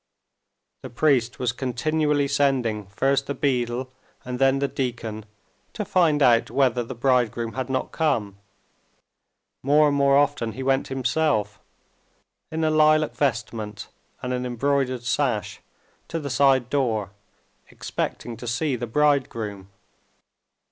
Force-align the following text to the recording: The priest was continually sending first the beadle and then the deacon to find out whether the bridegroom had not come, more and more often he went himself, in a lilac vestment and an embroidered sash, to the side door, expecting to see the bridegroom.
The 0.81 0.89
priest 0.89 1.37
was 1.37 1.51
continually 1.51 2.27
sending 2.27 2.87
first 2.87 3.27
the 3.27 3.35
beadle 3.35 3.91
and 4.25 4.39
then 4.39 4.57
the 4.57 4.67
deacon 4.67 5.25
to 5.73 5.85
find 5.85 6.23
out 6.23 6.49
whether 6.49 6.83
the 6.83 6.95
bridegroom 6.95 7.53
had 7.53 7.69
not 7.69 7.91
come, 7.91 8.37
more 9.61 9.87
and 9.89 9.95
more 9.95 10.17
often 10.17 10.53
he 10.53 10.63
went 10.63 10.87
himself, 10.87 11.59
in 12.51 12.63
a 12.63 12.71
lilac 12.71 13.13
vestment 13.13 13.89
and 14.23 14.33
an 14.33 14.43
embroidered 14.43 15.03
sash, 15.03 15.59
to 16.07 16.19
the 16.19 16.31
side 16.31 16.71
door, 16.71 17.11
expecting 17.69 18.35
to 18.37 18.47
see 18.47 18.75
the 18.75 18.87
bridegroom. 18.87 19.69